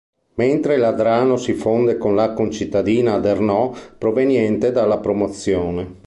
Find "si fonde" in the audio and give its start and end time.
1.37-1.95